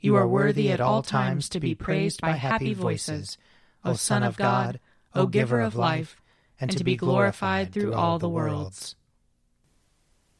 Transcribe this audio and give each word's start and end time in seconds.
You 0.00 0.14
are 0.14 0.28
worthy 0.28 0.70
at 0.70 0.80
all 0.80 1.02
times 1.02 1.48
to 1.48 1.58
be 1.58 1.74
praised 1.74 2.20
by 2.20 2.32
happy 2.32 2.72
voices, 2.72 3.36
O 3.84 3.94
Son 3.94 4.22
of 4.22 4.36
God, 4.36 4.78
O 5.12 5.26
Giver 5.26 5.60
of 5.60 5.74
life, 5.74 6.20
and 6.60 6.70
to 6.70 6.84
be 6.84 6.94
glorified 6.94 7.72
through 7.72 7.94
all 7.94 8.20
the 8.20 8.28
worlds. 8.28 8.94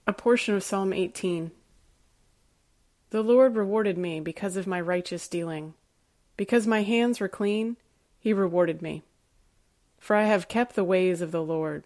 A 0.06 0.12
portion 0.12 0.55
of 0.55 0.62
Psalm 0.62 0.92
18. 0.92 1.50
The 3.11 3.23
Lord 3.23 3.56
rewarded 3.56 3.98
me 3.98 4.20
because 4.20 4.56
of 4.56 4.69
my 4.69 4.81
righteous 4.81 5.27
dealing. 5.27 5.75
Because 6.37 6.67
my 6.67 6.83
hands 6.83 7.19
were 7.19 7.28
clean, 7.28 7.78
he 8.20 8.33
rewarded 8.33 8.81
me. 8.81 9.03
For 9.98 10.15
I 10.15 10.25
have 10.25 10.47
kept 10.47 10.77
the 10.77 10.84
ways 10.84 11.20
of 11.20 11.33
the 11.33 11.43
Lord, 11.43 11.83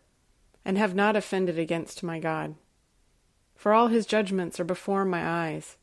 and 0.62 0.76
have 0.76 0.94
not 0.94 1.16
offended 1.16 1.58
against 1.58 2.02
my 2.02 2.18
God. 2.18 2.54
For 3.54 3.72
all 3.72 3.88
his 3.88 4.04
judgments 4.04 4.60
are 4.60 4.64
before 4.64 5.06
my 5.06 5.26
eyes 5.26 5.78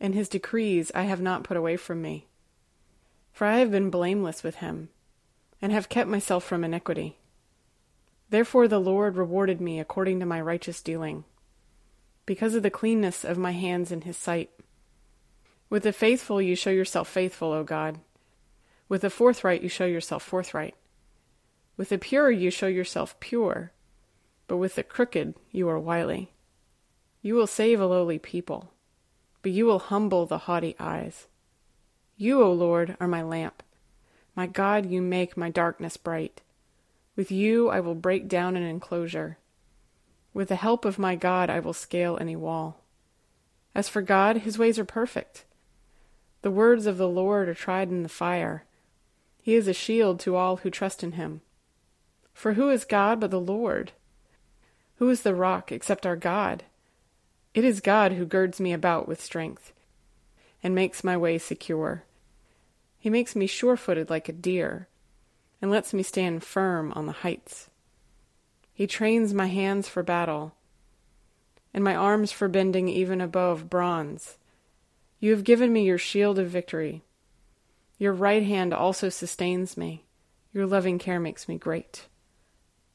and 0.00 0.14
his 0.14 0.28
decrees 0.28 0.90
I 0.94 1.02
have 1.04 1.20
not 1.20 1.44
put 1.44 1.56
away 1.56 1.76
from 1.76 2.02
me. 2.02 2.26
For 3.32 3.46
I 3.46 3.58
have 3.58 3.70
been 3.70 3.90
blameless 3.90 4.42
with 4.42 4.56
him, 4.56 4.90
and 5.60 5.72
have 5.72 5.88
kept 5.88 6.08
myself 6.08 6.44
from 6.44 6.64
iniquity. 6.64 7.18
Therefore 8.30 8.68
the 8.68 8.80
Lord 8.80 9.16
rewarded 9.16 9.60
me 9.60 9.80
according 9.80 10.20
to 10.20 10.26
my 10.26 10.40
righteous 10.40 10.82
dealing, 10.82 11.24
because 12.26 12.54
of 12.54 12.62
the 12.62 12.70
cleanness 12.70 13.24
of 13.24 13.38
my 13.38 13.52
hands 13.52 13.90
in 13.90 14.02
his 14.02 14.16
sight. 14.16 14.50
With 15.70 15.82
the 15.82 15.92
faithful 15.92 16.40
you 16.40 16.54
show 16.54 16.70
yourself 16.70 17.08
faithful, 17.08 17.52
O 17.52 17.64
God. 17.64 18.00
With 18.88 19.00
the 19.00 19.10
forthright 19.10 19.62
you 19.62 19.68
show 19.68 19.86
yourself 19.86 20.22
forthright. 20.22 20.74
With 21.76 21.88
the 21.88 21.98
pure 21.98 22.30
you 22.30 22.50
show 22.50 22.66
yourself 22.66 23.18
pure, 23.20 23.72
but 24.46 24.58
with 24.58 24.74
the 24.74 24.82
crooked 24.82 25.34
you 25.50 25.68
are 25.68 25.78
wily. 25.78 26.32
You 27.22 27.34
will 27.34 27.46
save 27.46 27.80
a 27.80 27.86
lowly 27.86 28.18
people 28.18 28.73
but 29.44 29.52
you 29.52 29.66
will 29.66 29.78
humble 29.78 30.24
the 30.24 30.38
haughty 30.38 30.74
eyes. 30.80 31.28
You, 32.16 32.42
O 32.42 32.50
Lord, 32.50 32.96
are 32.98 33.06
my 33.06 33.22
lamp. 33.22 33.62
My 34.34 34.46
God, 34.46 34.86
you 34.86 35.02
make 35.02 35.36
my 35.36 35.50
darkness 35.50 35.98
bright. 35.98 36.40
With 37.14 37.30
you 37.30 37.68
I 37.68 37.80
will 37.80 37.94
break 37.94 38.26
down 38.26 38.56
an 38.56 38.62
enclosure. 38.62 39.36
With 40.32 40.48
the 40.48 40.56
help 40.56 40.86
of 40.86 40.98
my 40.98 41.14
God 41.14 41.50
I 41.50 41.60
will 41.60 41.74
scale 41.74 42.16
any 42.18 42.34
wall. 42.34 42.80
As 43.74 43.86
for 43.86 44.00
God, 44.00 44.38
his 44.38 44.56
ways 44.56 44.78
are 44.78 44.84
perfect. 44.86 45.44
The 46.40 46.50
words 46.50 46.86
of 46.86 46.96
the 46.96 47.06
Lord 47.06 47.46
are 47.46 47.54
tried 47.54 47.90
in 47.90 48.02
the 48.02 48.08
fire. 48.08 48.64
He 49.42 49.54
is 49.56 49.68
a 49.68 49.74
shield 49.74 50.20
to 50.20 50.36
all 50.36 50.56
who 50.56 50.70
trust 50.70 51.04
in 51.04 51.12
him. 51.12 51.42
For 52.32 52.54
who 52.54 52.70
is 52.70 52.86
God 52.86 53.20
but 53.20 53.30
the 53.30 53.38
Lord? 53.38 53.92
Who 54.96 55.10
is 55.10 55.20
the 55.20 55.34
rock 55.34 55.70
except 55.70 56.06
our 56.06 56.16
God? 56.16 56.64
It 57.54 57.64
is 57.64 57.80
God 57.80 58.12
who 58.12 58.26
girds 58.26 58.60
me 58.60 58.72
about 58.72 59.06
with 59.06 59.22
strength 59.22 59.72
and 60.62 60.74
makes 60.74 61.04
my 61.04 61.16
way 61.16 61.38
secure. 61.38 62.02
He 62.98 63.08
makes 63.08 63.36
me 63.36 63.46
sure 63.46 63.76
footed 63.76 64.10
like 64.10 64.28
a 64.28 64.32
deer 64.32 64.88
and 65.62 65.70
lets 65.70 65.94
me 65.94 66.02
stand 66.02 66.42
firm 66.42 66.92
on 66.96 67.06
the 67.06 67.12
heights. 67.12 67.70
He 68.72 68.88
trains 68.88 69.32
my 69.32 69.46
hands 69.46 69.88
for 69.88 70.02
battle 70.02 70.54
and 71.72 71.84
my 71.84 71.94
arms 71.94 72.32
for 72.32 72.48
bending 72.48 72.88
even 72.88 73.20
above 73.20 73.70
bronze. 73.70 74.36
You 75.20 75.30
have 75.30 75.44
given 75.44 75.72
me 75.72 75.84
your 75.84 75.98
shield 75.98 76.40
of 76.40 76.48
victory. 76.48 77.02
Your 77.98 78.12
right 78.12 78.42
hand 78.42 78.74
also 78.74 79.08
sustains 79.08 79.76
me. 79.76 80.04
Your 80.52 80.66
loving 80.66 80.98
care 80.98 81.20
makes 81.20 81.48
me 81.48 81.56
great. 81.56 82.06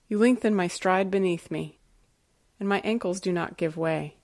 You 0.10 0.18
lengthen 0.18 0.54
my 0.54 0.68
stride 0.68 1.10
beneath 1.10 1.50
me, 1.50 1.78
and 2.60 2.68
my 2.68 2.80
ankles 2.82 3.20
do 3.20 3.32
not 3.32 3.58
give 3.58 3.78
way. 3.78 4.16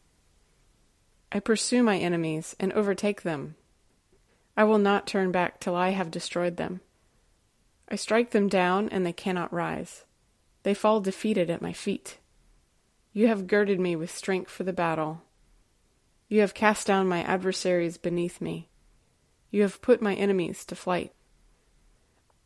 I 1.35 1.41
pursue 1.41 1.83
my 1.83 1.97
enemies 1.97 2.55
and 2.61 2.71
overtake 2.71 3.23
them. 3.23 3.55
I 4.55 4.63
will 4.63 4.77
not 4.77 5.05
turn 5.05 5.33
back 5.33 5.59
till 5.59 5.75
I 5.75 5.89
have 5.89 6.09
destroyed 6.09 6.55
them. 6.55 6.79
I 7.89 7.97
strike 7.97 8.31
them 8.31 8.47
down, 8.47 8.87
and 8.87 9.05
they 9.05 9.11
cannot 9.11 9.51
rise. 9.51 10.05
They 10.63 10.73
fall 10.73 11.01
defeated 11.01 11.49
at 11.49 11.61
my 11.61 11.73
feet. 11.73 12.19
You 13.11 13.27
have 13.27 13.47
girded 13.47 13.81
me 13.81 13.97
with 13.97 14.15
strength 14.15 14.49
for 14.49 14.63
the 14.63 14.71
battle. 14.71 15.23
You 16.29 16.39
have 16.39 16.53
cast 16.53 16.87
down 16.87 17.05
my 17.09 17.21
adversaries 17.23 17.97
beneath 17.97 18.39
me. 18.39 18.69
You 19.51 19.63
have 19.63 19.81
put 19.81 20.01
my 20.01 20.15
enemies 20.15 20.63
to 20.63 20.73
flight. 20.73 21.11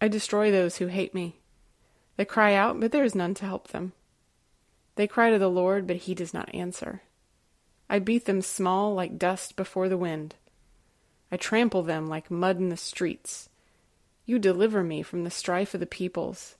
I 0.02 0.08
destroy 0.08 0.50
those 0.50 0.78
who 0.78 0.88
hate 0.88 1.14
me. 1.14 1.42
They 2.18 2.26
cry 2.26 2.56
out, 2.56 2.80
but 2.80 2.92
there 2.92 3.04
is 3.04 3.14
none 3.14 3.36
to 3.36 3.46
help 3.46 3.68
them. 3.68 3.94
They 4.96 5.06
cry 5.06 5.30
to 5.30 5.38
the 5.38 5.48
Lord, 5.48 5.86
but 5.86 5.98
he 5.98 6.16
does 6.16 6.34
not 6.34 6.56
answer. 6.56 7.04
I 7.90 8.00
beat 8.00 8.26
them 8.26 8.42
small 8.42 8.94
like 8.94 9.18
dust 9.18 9.56
before 9.56 9.90
the 9.90 9.98
wind. 9.98 10.36
I 11.32 11.38
trample 11.38 11.82
them 11.82 12.08
like 12.08 12.30
mud 12.30 12.58
in 12.58 12.70
the 12.70 12.78
streets. 12.78 13.50
You 14.26 14.38
deliver 14.38 14.84
me 14.84 15.02
from 15.02 15.24
the 15.24 15.32
strife 15.32 15.74
of 15.74 15.80
the 15.80 15.86
peoples. 15.86 16.56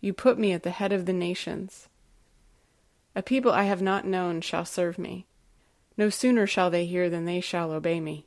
You 0.00 0.12
put 0.12 0.38
me 0.38 0.52
at 0.52 0.62
the 0.62 0.70
head 0.70 0.92
of 0.92 1.06
the 1.06 1.12
nations. 1.12 1.88
A 3.16 3.22
people 3.22 3.52
I 3.52 3.64
have 3.64 3.82
not 3.82 4.06
known 4.06 4.42
shall 4.42 4.64
serve 4.64 4.98
me. 4.98 5.26
No 5.96 6.10
sooner 6.10 6.46
shall 6.46 6.70
they 6.70 6.86
hear 6.86 7.08
than 7.08 7.24
they 7.24 7.40
shall 7.40 7.72
obey 7.72 7.98
me. 7.98 8.26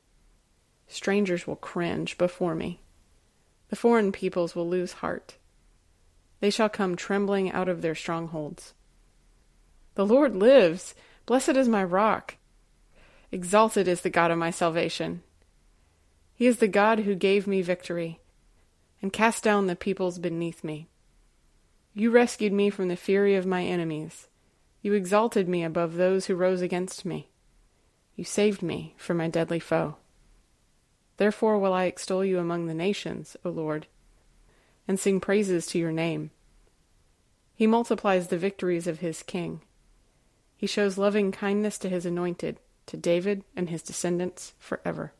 Strangers 0.87 1.47
will 1.47 1.55
cringe 1.55 2.17
before 2.17 2.55
me. 2.55 2.81
The 3.69 3.75
foreign 3.77 4.11
peoples 4.11 4.55
will 4.55 4.67
lose 4.67 4.93
heart. 4.93 5.37
They 6.41 6.49
shall 6.49 6.67
come 6.67 6.95
trembling 6.95 7.51
out 7.51 7.69
of 7.69 7.81
their 7.81 7.95
strongholds. 7.95 8.73
The 9.95 10.05
Lord 10.05 10.35
lives! 10.35 10.93
Blessed 11.31 11.55
is 11.55 11.69
my 11.69 11.81
rock. 11.81 12.35
Exalted 13.31 13.87
is 13.87 14.01
the 14.01 14.09
God 14.09 14.31
of 14.31 14.37
my 14.37 14.51
salvation. 14.51 15.23
He 16.33 16.45
is 16.45 16.57
the 16.57 16.67
God 16.67 16.99
who 16.99 17.15
gave 17.15 17.47
me 17.47 17.61
victory 17.61 18.19
and 19.01 19.13
cast 19.13 19.41
down 19.41 19.67
the 19.67 19.77
peoples 19.77 20.19
beneath 20.19 20.61
me. 20.61 20.89
You 21.93 22.11
rescued 22.11 22.51
me 22.51 22.69
from 22.69 22.89
the 22.89 22.97
fury 22.97 23.35
of 23.35 23.45
my 23.45 23.63
enemies. 23.63 24.27
You 24.81 24.91
exalted 24.91 25.47
me 25.47 25.63
above 25.63 25.93
those 25.93 26.25
who 26.25 26.35
rose 26.35 26.59
against 26.59 27.05
me. 27.05 27.29
You 28.17 28.25
saved 28.25 28.61
me 28.61 28.93
from 28.97 29.15
my 29.15 29.29
deadly 29.29 29.61
foe. 29.61 29.95
Therefore 31.15 31.57
will 31.59 31.71
I 31.71 31.85
extol 31.85 32.25
you 32.25 32.39
among 32.39 32.65
the 32.65 32.73
nations, 32.73 33.37
O 33.45 33.51
Lord, 33.51 33.87
and 34.85 34.99
sing 34.99 35.21
praises 35.21 35.65
to 35.67 35.79
your 35.79 35.93
name. 35.93 36.31
He 37.55 37.67
multiplies 37.67 38.27
the 38.27 38.37
victories 38.37 38.85
of 38.85 38.99
his 38.99 39.23
king. 39.23 39.61
He 40.61 40.67
shows 40.67 40.95
loving 40.95 41.31
kindness 41.31 41.79
to 41.79 41.89
his 41.89 42.05
anointed, 42.05 42.59
to 42.85 42.95
David 42.95 43.43
and 43.55 43.67
his 43.67 43.81
descendants 43.81 44.53
forever. 44.59 45.11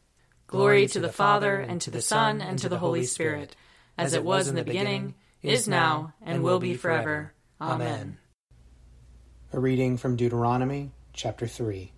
Glory 0.46 0.86
to 0.86 1.00
the 1.00 1.10
Father, 1.10 1.56
and 1.56 1.82
to 1.82 1.90
the 1.90 2.00
Son, 2.00 2.42
and 2.42 2.60
to 2.60 2.70
the 2.70 2.78
Holy 2.78 3.06
Spirit, 3.06 3.56
as 3.98 4.14
it 4.14 4.24
was 4.24 4.48
in 4.48 4.54
the 4.54 4.64
beginning, 4.64 5.16
is 5.42 5.68
now, 5.68 6.14
and 6.22 6.44
will 6.44 6.60
be 6.60 6.76
forever. 6.76 7.34
Amen. 7.60 8.20
A 9.52 9.60
reading 9.60 9.98
from 9.98 10.16
Deuteronomy 10.16 10.92
chapter 11.12 11.48
3. 11.48 11.92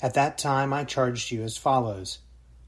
At 0.00 0.14
that 0.14 0.38
time 0.38 0.72
I 0.72 0.84
charged 0.84 1.30
you 1.30 1.42
as 1.42 1.58
follows 1.58 2.20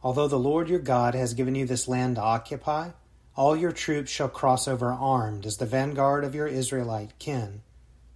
Although 0.03 0.29
the 0.29 0.39
Lord 0.39 0.69
your 0.69 0.79
God 0.79 1.15
has 1.15 1.33
given 1.33 1.55
you 1.55 1.65
this 1.65 1.89
land 1.89 2.17
to 2.17 2.23
occupy, 2.23 2.91
all 3.35 3.57
your 3.57 3.73
troops 3.73 4.11
shall 4.11 4.29
cross 4.29 4.69
over 4.69 4.93
armed 4.93 5.47
as 5.47 5.57
the 5.57 5.65
vanguard 5.65 6.23
of 6.23 6.35
your 6.35 6.47
Israelite 6.47 7.19
kin. 7.19 7.63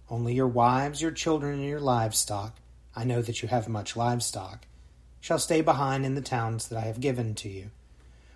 Only 0.09 0.33
your 0.33 0.47
wives, 0.47 1.01
your 1.01 1.11
children, 1.11 1.55
and 1.55 1.67
your 1.67 1.79
livestock 1.79 2.59
I 2.97 3.03
know 3.03 3.21
that 3.21 3.41
you 3.41 3.49
have 3.49 3.67
much 3.67 3.97
livestock 3.97 4.67
shall 5.19 5.39
stay 5.39 5.59
behind 5.61 6.05
in 6.05 6.15
the 6.15 6.21
towns 6.21 6.69
that 6.69 6.77
I 6.77 6.87
have 6.87 7.01
given 7.01 7.35
to 7.35 7.49
you. 7.49 7.71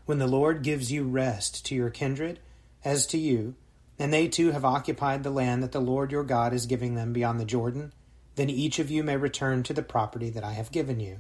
When 0.06 0.18
the 0.18 0.28
Lord 0.28 0.64
gives 0.64 0.92
you 0.92 1.04
rest 1.04 1.66
to 1.68 1.76
your 1.76 1.90
kindred, 1.90 2.40
as 2.84 3.06
to 3.08 3.18
you, 3.18 3.56
and 3.98 4.12
they 4.12 4.28
too 4.28 4.52
have 4.52 4.66
occupied 4.66 5.24
the 5.24 5.30
land 5.30 5.64
that 5.64 5.72
the 5.72 5.80
Lord 5.80 6.12
your 6.12 6.24
God 6.24 6.54
is 6.54 6.66
giving 6.66 6.96
them 6.96 7.14
beyond 7.14 7.40
the 7.40 7.46
Jordan, 7.46 7.94
then 8.36 8.50
each 8.50 8.80
of 8.80 8.92
you 8.92 9.04
may 9.04 9.16
return 9.16 9.64
to 9.64 9.74
the 9.74 9.82
property 9.82 10.30
that 10.30 10.44
I 10.44 10.54
have 10.54 10.72
given 10.72 11.00
you. 11.00 11.20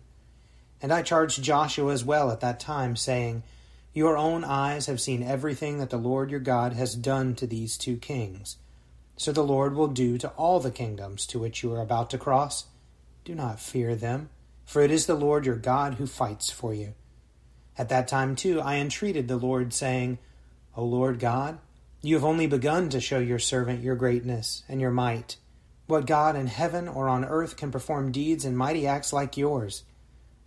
And 0.81 0.91
I 0.91 1.01
charged 1.01 1.43
Joshua 1.43 1.93
as 1.93 2.03
well 2.03 2.31
at 2.31 2.39
that 2.41 2.59
time, 2.59 2.95
saying, 2.95 3.43
Your 3.93 4.17
own 4.17 4.43
eyes 4.43 4.87
have 4.87 4.99
seen 4.99 5.23
everything 5.23 5.77
that 5.79 5.89
the 5.89 5.97
Lord 5.97 6.31
your 6.31 6.39
God 6.39 6.73
has 6.73 6.95
done 6.95 7.35
to 7.35 7.47
these 7.47 7.77
two 7.77 7.97
kings. 7.97 8.57
So 9.19 9.33
the 9.33 9.43
Lord 9.43 9.75
will 9.75 9.89
do 9.89 10.17
to 10.19 10.29
all 10.29 10.61
the 10.61 10.71
kingdoms 10.71 11.25
to 11.27 11.39
which 11.39 11.61
you 11.61 11.73
are 11.73 11.81
about 11.81 12.09
to 12.11 12.17
cross. 12.17 12.67
Do 13.25 13.35
not 13.35 13.59
fear 13.59 13.93
them, 13.93 14.29
for 14.63 14.81
it 14.81 14.91
is 14.91 15.07
the 15.07 15.13
Lord 15.13 15.45
your 15.45 15.57
God 15.57 15.95
who 15.95 16.07
fights 16.07 16.49
for 16.49 16.73
you. 16.73 16.93
At 17.77 17.89
that 17.89 18.07
time, 18.07 18.37
too, 18.37 18.61
I 18.61 18.75
entreated 18.75 19.27
the 19.27 19.35
Lord, 19.35 19.73
saying, 19.73 20.19
O 20.73 20.85
Lord 20.85 21.19
God, 21.19 21.59
you 22.01 22.15
have 22.15 22.23
only 22.23 22.47
begun 22.47 22.87
to 22.91 23.01
show 23.01 23.19
your 23.19 23.39
servant 23.39 23.83
your 23.83 23.97
greatness 23.97 24.63
and 24.69 24.79
your 24.79 24.89
might. 24.89 25.35
What 25.85 26.05
God 26.05 26.37
in 26.37 26.47
heaven 26.47 26.87
or 26.87 27.09
on 27.09 27.25
earth 27.25 27.57
can 27.57 27.71
perform 27.71 28.13
deeds 28.13 28.45
and 28.45 28.57
mighty 28.57 28.87
acts 28.87 29.11
like 29.11 29.35
yours? 29.35 29.83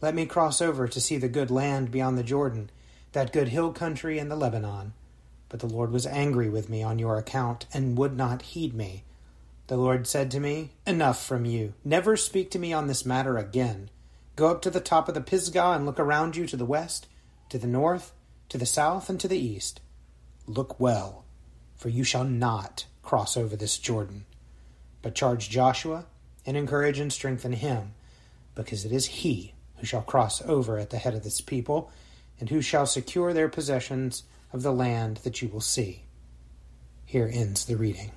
Let 0.01 0.15
me 0.15 0.25
cross 0.25 0.63
over 0.63 0.89
to 0.89 1.01
see 1.01 1.19
the 1.19 1.29
good 1.29 1.51
land 1.51 1.91
beyond 1.91 2.17
the 2.17 2.23
Jordan, 2.23 2.71
that 3.13 3.35
good 3.35 3.49
hill 3.49 3.71
country 3.75 4.19
and 4.19 4.31
the 4.31 4.37
Lebanon. 4.37 4.95
But 5.53 5.61
the 5.61 5.69
Lord 5.69 5.93
was 5.93 6.05
angry 6.05 6.49
with 6.49 6.69
me 6.69 6.83
on 6.83 6.99
your 6.99 7.17
account, 7.17 7.67
and 7.73 7.97
would 7.97 8.17
not 8.17 8.43
heed 8.43 8.75
me. 8.75 9.05
The 9.69 9.77
Lord 9.77 10.09
said 10.09 10.33
to 10.33 10.41
me, 10.41 10.73
Enough 10.85 11.25
from 11.25 11.45
you. 11.45 11.75
Never 11.85 12.17
speak 12.17 12.51
to 12.51 12.59
me 12.59 12.73
on 12.73 12.89
this 12.89 13.07
matter 13.07 13.39
again. 13.39 13.89
Go 14.35 14.49
up 14.49 14.61
to 14.63 14.71
the 14.71 14.81
top 14.81 15.09
of 15.09 15.15
the 15.15 15.21
Pisgah 15.21 15.73
and 15.77 15.87
look 15.87 16.01
around 16.01 16.35
you 16.35 16.49
to 16.49 16.57
the 16.57 16.65
west, 16.65 17.07
to 17.51 17.59
the 17.59 17.69
north, 17.69 18.13
to 18.49 18.59
the 18.59 18.67
south, 18.67 19.09
and 19.09 19.21
to 19.21 19.29
the 19.29 19.39
east. 19.39 19.81
Look 20.49 20.81
well 20.81 21.23
for 21.83 21.89
you 21.89 22.05
shall 22.05 22.23
not 22.23 22.87
cross 23.03 23.37
over 23.37 23.57
this 23.57 23.77
Jordan. 23.77 24.25
But 25.03 25.17
charge 25.17 25.51
Joshua, 25.51 26.07
and 26.47 26.57
encourage 26.57 27.01
and 27.01 27.13
strengthen 27.13 27.55
him, 27.55 27.95
because 28.55 28.85
it 28.85 28.93
is 28.93 29.07
he 29.07 29.55
who 29.79 29.87
shall 29.87 30.03
cross 30.03 30.41
over 30.43 30.79
at 30.79 30.91
the 30.91 30.99
head 30.99 31.15
of 31.15 31.25
this 31.25 31.41
people, 31.41 31.91
and 32.39 32.49
who 32.51 32.63
shall 32.63 32.87
secure 32.87 33.33
their 33.33 33.49
possessions 33.49 34.23
of 34.53 34.63
the 34.63 34.73
land 34.73 35.19
that 35.19 35.43
you 35.43 35.49
will 35.49 35.61
see. 35.61 36.05
Here 37.05 37.31
ends 37.33 37.65
the 37.65 37.77
reading. 37.77 38.13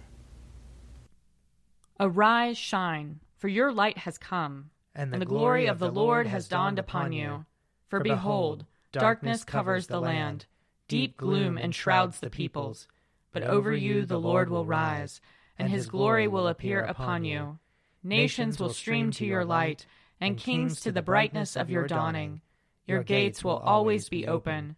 Arise, 2.00 2.58
shine, 2.58 3.20
for 3.38 3.48
your 3.48 3.72
light 3.72 4.00
has 4.00 4.18
come, 4.18 4.70
and 4.94 5.12
the, 5.12 5.16
and 5.16 5.22
the 5.22 5.26
glory, 5.26 5.62
glory 5.62 5.66
of 5.68 5.80
the 5.80 5.92
Lord 5.92 6.28
has 6.28 6.48
dawned 6.48 6.80
upon 6.80 7.14
you. 7.14 7.46
For 7.88 8.00
behold, 8.00 8.66
darkness 8.92 9.44
covers 9.44 9.88
the 9.88 10.02
land, 10.02 10.46
deep 10.88 11.18
gloom 11.18 11.58
enshrouds 11.58 12.20
the 12.20 12.30
peoples 12.30 12.88
but 13.36 13.44
over 13.44 13.76
you 13.76 14.06
the 14.06 14.18
Lord 14.18 14.50
will 14.50 14.66
rise, 14.66 15.20
and 15.60 15.70
his 15.70 15.88
glory 15.88 16.26
will 16.26 16.48
appear 16.48 16.80
upon 16.80 17.26
you. 17.26 17.60
Nations 18.02 18.62
will 18.62 18.72
stream 18.72 19.12
to 19.12 19.26
your 19.26 19.44
light, 19.44 19.86
and 20.22 20.38
kings 20.38 20.80
to 20.80 20.92
the 20.94 21.02
brightness 21.02 21.58
of 21.58 21.70
your 21.70 21.86
dawning. 21.86 22.40
Your 22.88 23.04
gates 23.04 23.44
will 23.44 23.58
always 23.58 24.08
be 24.08 24.26
open. 24.26 24.78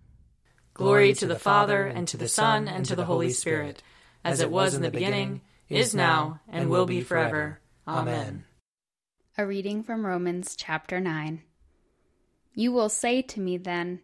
Glory 0.73 1.13
to 1.13 1.27
the 1.27 1.37
Father, 1.37 1.85
and 1.85 2.07
to 2.07 2.17
the 2.17 2.27
Son, 2.27 2.67
and 2.67 2.85
to 2.85 2.95
the 2.95 3.05
Holy 3.05 3.29
Spirit, 3.31 3.83
as 4.23 4.39
it 4.39 4.49
was 4.49 4.73
in 4.73 4.81
the 4.81 4.89
beginning, 4.89 5.41
is 5.69 5.93
now, 5.93 6.39
and 6.47 6.69
will 6.69 6.85
be 6.85 7.01
forever. 7.01 7.59
Amen. 7.87 8.45
A 9.37 9.45
reading 9.45 9.83
from 9.83 10.05
Romans 10.05 10.55
chapter 10.55 10.99
9. 10.99 11.43
You 12.53 12.71
will 12.71 12.89
say 12.89 13.21
to 13.21 13.39
me 13.39 13.57
then, 13.57 14.01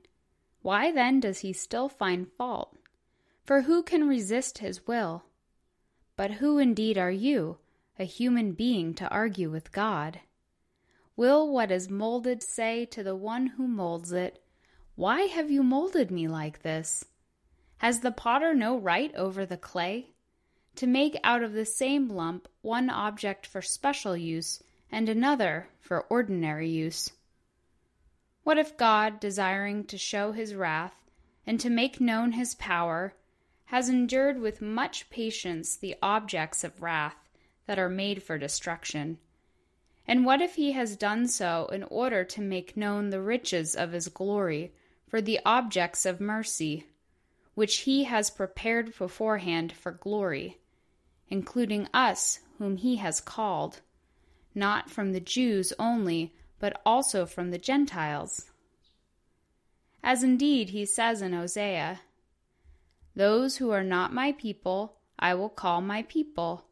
Why 0.62 0.92
then 0.92 1.20
does 1.20 1.40
he 1.40 1.54
still 1.54 1.90
find 1.90 2.28
fault? 2.38 2.76
For 3.44 3.62
who 3.62 3.84
can 3.84 4.08
resist 4.08 4.58
his 4.58 4.86
will? 4.88 5.24
But 6.16 6.32
who 6.32 6.58
indeed 6.58 6.98
are 6.98 7.12
you, 7.12 7.60
a 7.98 8.04
human 8.04 8.54
being, 8.54 8.94
to 8.96 9.08
argue 9.10 9.50
with 9.50 9.72
God? 9.72 10.20
Will 11.16 11.52
what 11.52 11.72
is 11.72 11.90
molded 11.90 12.44
say 12.44 12.86
to 12.86 13.04
the 13.04 13.16
one 13.16 13.48
who 13.48 13.68
molds 13.68 14.12
it, 14.12 14.44
Why 14.98 15.28
have 15.28 15.52
you 15.52 15.62
molded 15.62 16.10
me 16.10 16.28
like 16.28 16.64
this? 16.64 17.06
Has 17.78 18.00
the 18.00 18.10
potter 18.10 18.56
no 18.56 18.76
right 18.76 19.14
over 19.14 19.46
the 19.46 19.56
clay? 19.56 20.08
To 20.78 20.88
make 20.88 21.20
out 21.24 21.44
of 21.44 21.54
the 21.54 21.66
same 21.66 22.10
lump 22.10 22.48
one 22.64 22.90
object 22.90 23.46
for 23.46 23.62
special 23.62 24.18
use 24.18 24.64
and 24.92 25.08
another 25.08 25.68
for 25.80 26.08
ordinary 26.10 26.68
use. 26.68 27.12
What 28.42 28.58
if 28.58 28.76
God, 28.76 29.20
desiring 29.20 29.84
to 29.84 30.00
show 30.00 30.32
his 30.32 30.56
wrath 30.56 30.96
and 31.46 31.60
to 31.60 31.70
make 31.70 32.02
known 32.02 32.32
his 32.32 32.56
power, 32.56 33.14
has 33.66 33.90
endured 33.90 34.40
with 34.40 34.64
much 34.64 35.12
patience 35.12 35.76
the 35.76 35.96
objects 36.02 36.64
of 36.64 36.82
wrath 36.82 37.30
that 37.68 37.78
are 37.78 37.88
made 37.88 38.24
for 38.24 38.40
destruction. 38.40 39.20
And 40.08 40.26
what 40.26 40.42
if 40.42 40.56
he 40.56 40.72
has 40.72 40.96
done 40.96 41.28
so 41.28 41.68
in 41.72 41.84
order 41.84 42.24
to 42.24 42.42
make 42.42 42.76
known 42.76 43.12
the 43.12 43.22
riches 43.22 43.76
of 43.76 43.92
his 43.92 44.08
glory 44.08 44.74
for 45.08 45.22
the 45.22 45.40
objects 45.46 46.06
of 46.06 46.20
mercy, 46.20 46.86
which 47.56 47.78
he 47.80 48.04
has 48.04 48.30
prepared 48.30 48.96
beforehand 48.98 49.72
for 49.72 49.92
glory, 49.92 50.60
including 51.30 51.88
us 51.94 52.40
whom 52.58 52.78
he 52.78 52.98
has 52.98 53.22
called, 53.22 53.82
not 54.54 54.90
from 54.90 55.14
the 55.14 55.20
Jews 55.20 55.74
only, 55.80 56.36
but 56.60 56.82
also 56.86 57.26
from 57.26 57.52
the 57.52 57.58
Gentiles? 57.58 58.52
As 60.04 60.24
indeed 60.24 60.70
he 60.70 60.86
says 60.86 61.22
in 61.22 61.34
Hosea, 61.34 62.02
those 63.16 63.58
who 63.58 63.72
are 63.72 63.84
not 63.84 64.14
my 64.14 64.32
people 64.32 64.98
I 65.18 65.34
will 65.34 65.50
call 65.50 65.82
my 65.82 66.04
people, 66.04 66.66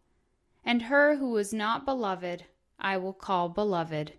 and 0.64 0.84
her 0.84 1.16
who 1.16 1.36
is 1.38 1.52
not 1.52 1.86
beloved 1.86 2.46
I 2.80 2.98
will 2.98 3.14
call 3.14 3.50
beloved. 3.50 4.14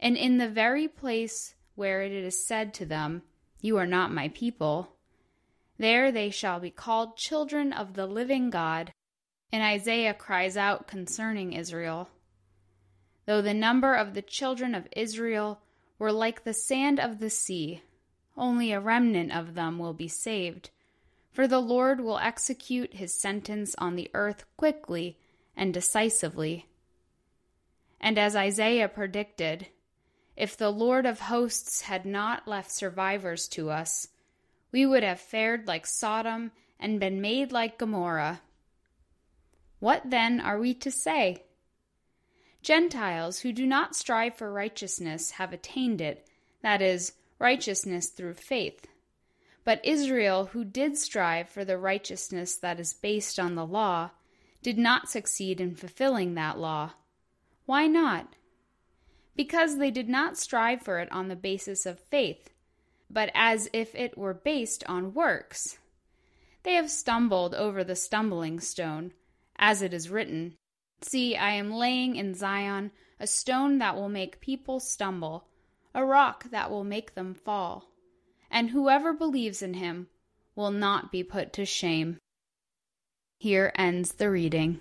And 0.00 0.16
in 0.16 0.38
the 0.38 0.48
very 0.48 0.88
place 0.88 1.54
where 1.78 2.02
it 2.02 2.12
is 2.12 2.46
said 2.46 2.74
to 2.74 2.84
them, 2.84 3.22
You 3.60 3.78
are 3.78 3.86
not 3.86 4.12
my 4.12 4.28
people, 4.28 4.96
there 5.78 6.12
they 6.12 6.28
shall 6.28 6.60
be 6.60 6.70
called 6.70 7.16
children 7.16 7.72
of 7.72 7.94
the 7.94 8.06
living 8.06 8.50
God. 8.50 8.92
And 9.50 9.62
Isaiah 9.62 10.12
cries 10.12 10.56
out 10.56 10.86
concerning 10.86 11.54
Israel 11.54 12.10
Though 13.24 13.40
the 13.40 13.54
number 13.54 13.94
of 13.94 14.14
the 14.14 14.22
children 14.22 14.74
of 14.74 14.88
Israel 14.96 15.60
were 15.98 16.12
like 16.12 16.44
the 16.44 16.52
sand 16.52 17.00
of 17.00 17.18
the 17.18 17.30
sea, 17.30 17.82
only 18.36 18.72
a 18.72 18.80
remnant 18.80 19.32
of 19.32 19.54
them 19.54 19.78
will 19.78 19.94
be 19.94 20.08
saved 20.08 20.70
for 21.38 21.46
the 21.46 21.60
Lord 21.60 22.00
will 22.00 22.18
execute 22.18 22.94
his 22.94 23.14
sentence 23.14 23.76
on 23.78 23.94
the 23.94 24.10
earth 24.12 24.44
quickly 24.56 25.16
and 25.56 25.72
decisively. 25.72 26.66
And 28.00 28.18
as 28.18 28.34
Isaiah 28.34 28.88
predicted, 28.88 29.68
if 30.38 30.56
the 30.56 30.70
Lord 30.70 31.04
of 31.04 31.18
hosts 31.18 31.82
had 31.82 32.06
not 32.06 32.46
left 32.46 32.70
survivors 32.70 33.48
to 33.48 33.70
us, 33.70 34.06
we 34.70 34.86
would 34.86 35.02
have 35.02 35.18
fared 35.18 35.66
like 35.66 35.84
Sodom 35.84 36.52
and 36.78 37.00
been 37.00 37.20
made 37.20 37.50
like 37.50 37.76
Gomorrah. 37.76 38.40
What 39.80 40.02
then 40.10 40.40
are 40.40 40.60
we 40.60 40.74
to 40.74 40.92
say? 40.92 41.42
Gentiles 42.62 43.40
who 43.40 43.52
do 43.52 43.66
not 43.66 43.96
strive 43.96 44.36
for 44.36 44.52
righteousness 44.52 45.32
have 45.32 45.52
attained 45.52 46.00
it, 46.00 46.28
that 46.62 46.80
is, 46.80 47.14
righteousness 47.40 48.06
through 48.06 48.34
faith. 48.34 48.86
But 49.64 49.84
Israel, 49.84 50.46
who 50.52 50.64
did 50.64 50.96
strive 50.96 51.48
for 51.48 51.64
the 51.64 51.78
righteousness 51.78 52.54
that 52.54 52.78
is 52.78 52.94
based 52.94 53.40
on 53.40 53.56
the 53.56 53.66
law, 53.66 54.10
did 54.62 54.78
not 54.78 55.08
succeed 55.08 55.60
in 55.60 55.74
fulfilling 55.74 56.34
that 56.34 56.58
law. 56.60 56.92
Why 57.66 57.88
not? 57.88 58.36
Because 59.38 59.78
they 59.78 59.90
did 59.90 60.10
not 60.10 60.36
strive 60.36 60.82
for 60.82 60.98
it 60.98 61.10
on 61.10 61.28
the 61.28 61.36
basis 61.36 61.86
of 61.86 61.98
faith, 61.98 62.50
but 63.08 63.30
as 63.34 63.70
if 63.72 63.94
it 63.94 64.18
were 64.18 64.34
based 64.34 64.84
on 64.86 65.14
works. 65.14 65.78
They 66.62 66.74
have 66.74 66.90
stumbled 66.90 67.54
over 67.54 67.82
the 67.82 67.96
stumbling 67.96 68.60
stone, 68.60 69.14
as 69.56 69.80
it 69.80 69.94
is 69.94 70.10
written 70.10 70.56
See, 71.00 71.34
I 71.34 71.52
am 71.52 71.72
laying 71.72 72.16
in 72.16 72.34
Zion 72.34 72.90
a 73.18 73.26
stone 73.26 73.78
that 73.78 73.96
will 73.96 74.10
make 74.10 74.42
people 74.42 74.78
stumble, 74.78 75.46
a 75.94 76.04
rock 76.04 76.50
that 76.50 76.70
will 76.70 76.84
make 76.84 77.14
them 77.14 77.32
fall 77.32 77.88
and 78.50 78.70
whoever 78.70 79.12
believes 79.12 79.62
in 79.62 79.74
him 79.74 80.08
will 80.54 80.70
not 80.70 81.12
be 81.12 81.22
put 81.22 81.52
to 81.54 81.64
shame. 81.64 82.18
Here 83.38 83.72
ends 83.76 84.14
the 84.14 84.30
reading. 84.30 84.80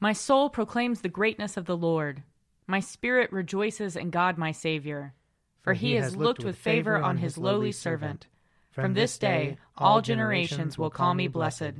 My 0.00 0.12
soul 0.12 0.50
proclaims 0.50 1.00
the 1.00 1.08
greatness 1.08 1.56
of 1.56 1.64
the 1.64 1.76
Lord. 1.76 2.22
My 2.66 2.80
spirit 2.80 3.30
rejoices 3.30 3.94
in 3.94 4.10
God 4.10 4.38
my 4.38 4.52
Saviour, 4.52 5.12
for 5.60 5.74
he 5.74 5.94
has 5.94 6.16
looked 6.16 6.44
with 6.44 6.56
favor 6.56 6.96
on 6.96 7.18
his 7.18 7.36
lowly 7.36 7.72
servant. 7.72 8.26
From 8.70 8.94
this 8.94 9.18
day 9.18 9.58
all 9.76 10.00
generations 10.00 10.78
will 10.78 10.90
call 10.90 11.14
me 11.14 11.28
blessed. 11.28 11.74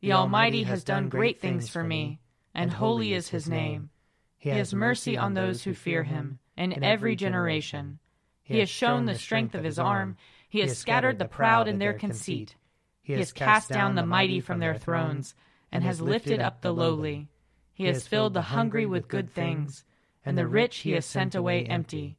The 0.00 0.12
Almighty 0.12 0.62
has 0.62 0.84
done 0.84 1.08
great 1.08 1.40
things 1.40 1.68
for 1.68 1.82
me, 1.82 2.20
and 2.54 2.72
holy 2.72 3.12
is 3.12 3.28
his 3.28 3.48
name. 3.48 3.90
He 4.38 4.50
has 4.50 4.72
mercy 4.72 5.18
on 5.18 5.34
those 5.34 5.64
who 5.64 5.74
fear 5.74 6.04
him, 6.04 6.38
in 6.56 6.82
every 6.82 7.16
generation. 7.16 7.98
He 8.42 8.58
has 8.60 8.70
shown 8.70 9.04
the 9.04 9.18
strength 9.18 9.54
of 9.54 9.64
his 9.64 9.78
arm. 9.78 10.16
He 10.48 10.60
has 10.60 10.78
scattered 10.78 11.18
the 11.18 11.26
proud 11.26 11.68
in 11.68 11.78
their 11.78 11.92
conceit. 11.92 12.56
He 13.02 13.12
has 13.14 13.32
cast 13.32 13.68
down 13.68 13.96
the 13.96 14.06
mighty 14.06 14.40
from 14.40 14.60
their 14.60 14.76
thrones, 14.76 15.34
and 15.72 15.84
has 15.84 16.00
lifted 16.00 16.40
up 16.40 16.60
the 16.62 16.72
lowly. 16.72 17.28
He 17.74 17.84
has 17.86 18.06
filled 18.06 18.34
the 18.34 18.42
hungry 18.42 18.86
with 18.86 19.08
good 19.08 19.30
things, 19.30 19.84
and 20.24 20.36
the 20.36 20.46
rich 20.46 20.78
he 20.78 20.92
has 20.92 21.06
sent 21.06 21.34
away 21.34 21.64
empty. 21.64 22.16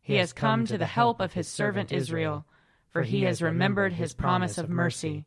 He 0.00 0.16
has 0.16 0.32
come 0.32 0.66
to 0.66 0.78
the 0.78 0.86
help 0.86 1.20
of 1.20 1.32
his 1.32 1.48
servant 1.48 1.92
Israel, 1.92 2.44
for 2.90 3.02
he 3.02 3.22
has 3.22 3.42
remembered 3.42 3.94
his 3.94 4.14
promise 4.14 4.58
of 4.58 4.68
mercy, 4.68 5.24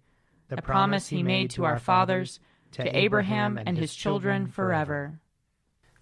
the 0.50 0.62
promise 0.62 1.08
he 1.08 1.24
made 1.24 1.50
to 1.52 1.66
our 1.66 1.80
fathers, 1.80 2.40
to 2.72 2.98
Abraham 2.98 3.60
and 3.66 3.78
his 3.78 3.96
children 3.96 4.48
forever. 4.48 5.20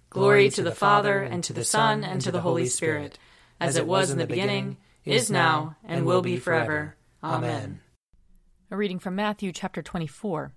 Glory 0.10 0.50
to 0.50 0.63
the 0.63 0.72
Father, 0.72 1.22
and 1.22 1.44
to 1.44 1.53
the 1.53 1.63
Son, 1.63 2.03
and 2.03 2.22
to 2.22 2.32
the 2.32 2.41
Holy 2.41 2.65
Spirit 2.67 3.20
as 3.60 3.77
it 3.77 3.88
was 3.88 4.12
in 4.12 4.17
the 4.17 4.27
beginning, 4.27 4.77
is 5.03 5.32
now, 5.32 5.75
and 5.84 6.05
will 6.05 6.22
be 6.22 6.38
forever. 6.38 6.96
Amen. 7.24 7.79
A 8.72 8.77
reading 8.77 9.00
from 9.00 9.15
Matthew 9.15 9.51
chapter 9.51 9.82
24. 9.82 10.53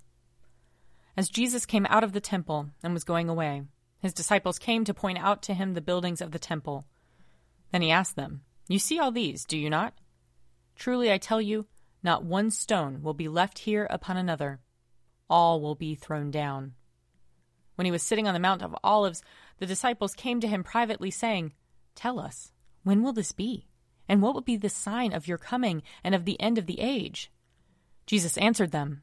As 1.16 1.28
Jesus 1.28 1.66
came 1.66 1.86
out 1.90 2.04
of 2.04 2.12
the 2.12 2.20
temple 2.20 2.70
and 2.82 2.94
was 2.94 3.04
going 3.04 3.28
away, 3.28 3.62
his 4.00 4.12
disciples 4.12 4.58
came 4.58 4.84
to 4.84 4.94
point 4.94 5.18
out 5.18 5.42
to 5.42 5.54
him 5.54 5.74
the 5.74 5.80
buildings 5.80 6.20
of 6.20 6.30
the 6.30 6.38
temple. 6.38 6.84
Then 7.72 7.82
he 7.82 7.90
asked 7.90 8.16
them, 8.16 8.42
You 8.68 8.78
see 8.78 8.98
all 8.98 9.10
these, 9.10 9.44
do 9.44 9.58
you 9.58 9.68
not? 9.68 9.94
Truly 10.76 11.12
I 11.12 11.18
tell 11.18 11.40
you, 11.40 11.66
not 12.02 12.24
one 12.24 12.50
stone 12.50 13.02
will 13.02 13.14
be 13.14 13.28
left 13.28 13.60
here 13.60 13.86
upon 13.90 14.16
another. 14.16 14.60
All 15.28 15.60
will 15.60 15.74
be 15.74 15.94
thrown 15.94 16.30
down. 16.30 16.74
When 17.74 17.84
he 17.84 17.90
was 17.90 18.02
sitting 18.02 18.26
on 18.26 18.34
the 18.34 18.40
Mount 18.40 18.62
of 18.62 18.76
Olives, 18.82 19.22
the 19.58 19.66
disciples 19.66 20.14
came 20.14 20.40
to 20.40 20.48
him 20.48 20.64
privately, 20.64 21.10
saying, 21.10 21.52
Tell 21.94 22.18
us, 22.18 22.52
when 22.84 23.02
will 23.02 23.12
this 23.12 23.32
be? 23.32 23.66
And 24.08 24.22
what 24.22 24.34
will 24.34 24.40
be 24.40 24.56
the 24.56 24.70
sign 24.70 25.12
of 25.12 25.28
your 25.28 25.38
coming 25.38 25.82
and 26.02 26.14
of 26.14 26.24
the 26.24 26.40
end 26.40 26.58
of 26.58 26.66
the 26.66 26.80
age? 26.80 27.30
Jesus 28.06 28.38
answered 28.38 28.70
them, 28.70 29.02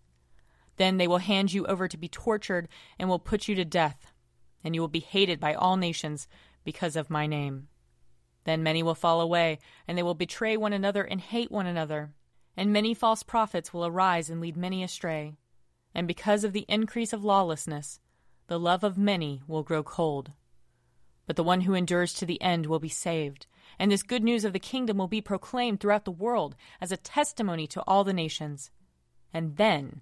Then 0.81 0.97
they 0.97 1.07
will 1.07 1.19
hand 1.19 1.53
you 1.53 1.67
over 1.67 1.87
to 1.87 1.95
be 1.95 2.07
tortured 2.07 2.67
and 2.97 3.07
will 3.07 3.19
put 3.19 3.47
you 3.47 3.53
to 3.53 3.63
death, 3.63 4.11
and 4.63 4.73
you 4.73 4.81
will 4.81 4.87
be 4.87 4.99
hated 4.99 5.39
by 5.39 5.53
all 5.53 5.77
nations 5.77 6.27
because 6.63 6.95
of 6.95 7.11
my 7.11 7.27
name. 7.27 7.67
Then 8.45 8.63
many 8.63 8.81
will 8.81 8.95
fall 8.95 9.21
away, 9.21 9.59
and 9.87 9.95
they 9.95 10.01
will 10.01 10.15
betray 10.15 10.57
one 10.57 10.73
another 10.73 11.03
and 11.03 11.21
hate 11.21 11.51
one 11.51 11.67
another. 11.67 12.13
And 12.57 12.73
many 12.73 12.95
false 12.95 13.21
prophets 13.21 13.71
will 13.71 13.85
arise 13.85 14.31
and 14.31 14.41
lead 14.41 14.57
many 14.57 14.81
astray. 14.81 15.35
And 15.93 16.07
because 16.07 16.43
of 16.43 16.51
the 16.51 16.65
increase 16.67 17.13
of 17.13 17.23
lawlessness, 17.23 17.99
the 18.47 18.59
love 18.59 18.83
of 18.83 18.97
many 18.97 19.43
will 19.47 19.61
grow 19.61 19.83
cold 19.83 20.31
but 21.27 21.35
the 21.35 21.43
one 21.43 21.61
who 21.61 21.73
endures 21.75 22.13
to 22.13 22.25
the 22.25 22.41
end 22.41 22.65
will 22.65 22.79
be 22.79 22.89
saved. 22.89 23.45
And 23.79 23.91
this 23.91 24.03
good 24.03 24.23
news 24.23 24.43
of 24.43 24.51
the 24.51 24.59
kingdom 24.59 24.97
will 24.97 25.07
be 25.07 25.21
proclaimed 25.21 25.79
throughout 25.79 26.03
the 26.05 26.11
world 26.11 26.55
as 26.81 26.91
a 26.91 26.97
testimony 26.97 27.67
to 27.67 27.81
all 27.87 28.03
the 28.03 28.11
nations. 28.11 28.71
And 29.33 29.55
then 29.55 30.01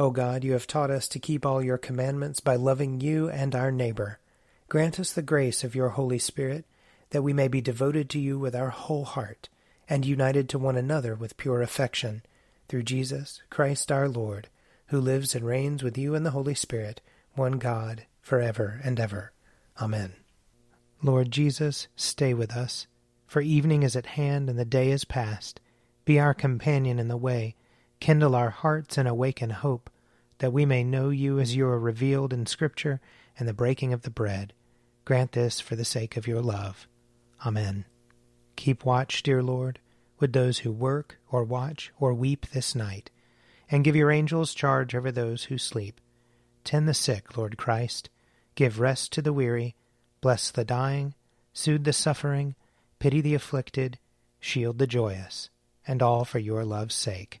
O 0.00 0.10
God, 0.10 0.44
you 0.44 0.52
have 0.52 0.66
taught 0.66 0.90
us 0.90 1.06
to 1.08 1.18
keep 1.18 1.44
all 1.44 1.62
your 1.62 1.76
commandments 1.76 2.40
by 2.40 2.56
loving 2.56 3.02
you 3.02 3.28
and 3.28 3.54
our 3.54 3.70
neighbor. 3.70 4.18
Grant 4.70 4.98
us 4.98 5.12
the 5.12 5.20
grace 5.20 5.62
of 5.62 5.74
your 5.74 5.90
Holy 5.90 6.18
Spirit, 6.18 6.64
that 7.10 7.20
we 7.20 7.34
may 7.34 7.48
be 7.48 7.60
devoted 7.60 8.08
to 8.08 8.18
you 8.18 8.38
with 8.38 8.56
our 8.56 8.70
whole 8.70 9.04
heart, 9.04 9.50
and 9.90 10.06
united 10.06 10.48
to 10.48 10.58
one 10.58 10.78
another 10.78 11.14
with 11.14 11.36
pure 11.36 11.60
affection, 11.60 12.22
through 12.66 12.84
Jesus 12.84 13.42
Christ 13.50 13.92
our 13.92 14.08
Lord, 14.08 14.48
who 14.86 14.98
lives 14.98 15.34
and 15.34 15.44
reigns 15.44 15.82
with 15.82 15.98
you 15.98 16.14
in 16.14 16.22
the 16.22 16.30
Holy 16.30 16.54
Spirit, 16.54 17.02
one 17.34 17.58
God, 17.58 18.06
for 18.22 18.40
ever 18.40 18.80
and 18.82 18.98
ever. 18.98 19.32
Amen. 19.82 20.14
Lord 21.02 21.30
Jesus, 21.30 21.88
stay 21.94 22.32
with 22.32 22.56
us, 22.56 22.86
for 23.26 23.42
evening 23.42 23.82
is 23.82 23.96
at 23.96 24.06
hand 24.06 24.48
and 24.48 24.58
the 24.58 24.64
day 24.64 24.92
is 24.92 25.04
past. 25.04 25.60
Be 26.06 26.18
our 26.18 26.32
companion 26.32 26.98
in 26.98 27.08
the 27.08 27.18
way 27.18 27.54
Kindle 28.00 28.34
our 28.34 28.50
hearts 28.50 28.96
and 28.96 29.06
awaken 29.06 29.50
hope, 29.50 29.90
that 30.38 30.52
we 30.52 30.64
may 30.64 30.82
know 30.82 31.10
you 31.10 31.38
as 31.38 31.54
you 31.54 31.66
are 31.66 31.78
revealed 31.78 32.32
in 32.32 32.46
Scripture 32.46 33.00
and 33.38 33.46
the 33.46 33.54
breaking 33.54 33.92
of 33.92 34.02
the 34.02 34.10
bread. 34.10 34.54
Grant 35.04 35.32
this 35.32 35.60
for 35.60 35.76
the 35.76 35.84
sake 35.84 36.16
of 36.16 36.26
your 36.26 36.40
love. 36.40 36.88
Amen. 37.44 37.84
Keep 38.56 38.84
watch, 38.84 39.22
dear 39.22 39.42
Lord, 39.42 39.78
with 40.18 40.32
those 40.32 40.58
who 40.58 40.72
work 40.72 41.18
or 41.30 41.44
watch 41.44 41.92
or 41.98 42.14
weep 42.14 42.46
this 42.46 42.74
night, 42.74 43.10
and 43.70 43.84
give 43.84 43.96
your 43.96 44.10
angels 44.10 44.54
charge 44.54 44.94
over 44.94 45.12
those 45.12 45.44
who 45.44 45.58
sleep. 45.58 46.00
Tend 46.64 46.88
the 46.88 46.94
sick, 46.94 47.36
Lord 47.36 47.56
Christ. 47.56 48.10
Give 48.54 48.80
rest 48.80 49.12
to 49.12 49.22
the 49.22 49.32
weary. 49.32 49.74
Bless 50.20 50.50
the 50.50 50.64
dying. 50.64 51.14
Soothe 51.52 51.84
the 51.84 51.92
suffering. 51.92 52.54
Pity 52.98 53.20
the 53.20 53.34
afflicted. 53.34 53.98
Shield 54.40 54.78
the 54.78 54.86
joyous. 54.86 55.50
And 55.86 56.02
all 56.02 56.24
for 56.24 56.38
your 56.38 56.64
love's 56.64 56.94
sake. 56.94 57.40